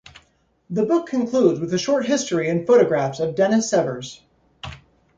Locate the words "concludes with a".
1.05-1.77